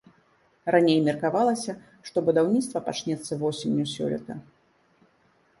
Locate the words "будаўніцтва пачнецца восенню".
2.29-3.85